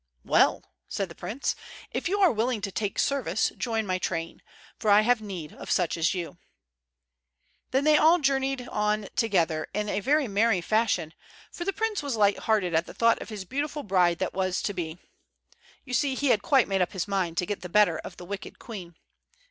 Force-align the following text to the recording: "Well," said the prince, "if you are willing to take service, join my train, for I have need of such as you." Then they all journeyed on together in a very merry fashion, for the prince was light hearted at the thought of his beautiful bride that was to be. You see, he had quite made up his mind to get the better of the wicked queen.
"Well," 0.25 0.63
said 0.89 1.09
the 1.09 1.13
prince, 1.13 1.55
"if 1.91 2.09
you 2.09 2.19
are 2.21 2.31
willing 2.31 2.59
to 2.61 2.71
take 2.71 2.97
service, 2.97 3.51
join 3.55 3.85
my 3.85 3.99
train, 3.99 4.41
for 4.79 4.89
I 4.89 5.01
have 5.01 5.21
need 5.21 5.53
of 5.53 5.69
such 5.69 5.95
as 5.95 6.15
you." 6.15 6.39
Then 7.69 7.83
they 7.83 7.99
all 7.99 8.17
journeyed 8.17 8.67
on 8.69 9.09
together 9.15 9.67
in 9.75 9.89
a 9.89 9.99
very 9.99 10.27
merry 10.27 10.59
fashion, 10.59 11.13
for 11.51 11.65
the 11.65 11.71
prince 11.71 12.01
was 12.01 12.15
light 12.15 12.39
hearted 12.39 12.73
at 12.73 12.87
the 12.87 12.95
thought 12.95 13.21
of 13.21 13.29
his 13.29 13.45
beautiful 13.45 13.83
bride 13.83 14.17
that 14.17 14.33
was 14.33 14.63
to 14.63 14.73
be. 14.73 14.97
You 15.85 15.93
see, 15.93 16.15
he 16.15 16.29
had 16.29 16.41
quite 16.41 16.67
made 16.67 16.81
up 16.81 16.93
his 16.93 17.07
mind 17.07 17.37
to 17.37 17.45
get 17.45 17.61
the 17.61 17.69
better 17.69 17.99
of 17.99 18.17
the 18.17 18.25
wicked 18.25 18.57
queen. 18.57 18.95